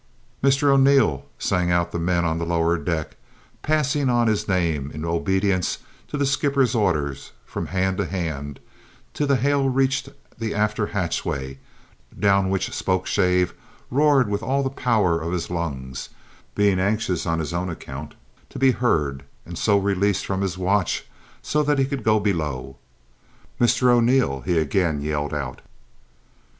"Mr 0.41 0.69
O'Neil?" 0.69 1.27
sang 1.37 1.69
out 1.69 1.91
the 1.91 1.99
men 1.99 2.25
on 2.25 2.39
the 2.39 2.43
lower 2.43 2.75
deck, 2.75 3.17
passing 3.61 4.09
on 4.09 4.25
his 4.25 4.47
name 4.47 4.89
in 4.89 5.05
obedience 5.05 5.77
to 6.07 6.17
the 6.17 6.25
skipper's 6.25 6.73
orders 6.73 7.33
from 7.45 7.67
hand 7.67 7.97
to 7.99 8.07
hand, 8.07 8.59
till 9.13 9.27
the 9.27 9.35
hail 9.35 9.69
reached 9.69 10.09
the 10.39 10.55
after 10.55 10.87
hatchway, 10.87 11.59
down 12.19 12.49
which 12.49 12.71
Spokeshave 12.73 13.53
roared 13.91 14.27
with 14.27 14.41
all 14.41 14.63
the 14.63 14.71
power 14.71 15.21
of 15.21 15.33
his 15.33 15.51
lungs, 15.51 16.09
being 16.55 16.79
anxious 16.79 17.27
on 17.27 17.37
his 17.37 17.53
own 17.53 17.69
account 17.69 18.15
to 18.49 18.57
be 18.57 18.71
heard 18.71 19.21
and 19.45 19.55
so 19.55 19.77
released 19.77 20.25
from 20.25 20.41
his 20.41 20.57
watch 20.57 21.05
so 21.43 21.61
that 21.61 21.77
he 21.77 21.85
could 21.85 22.03
go 22.03 22.19
below. 22.19 22.75
"Mr 23.59 23.87
O'Neil?" 23.89 24.41
he 24.41 24.57
again 24.57 25.03
yelled 25.03 25.31
out. 25.31 25.61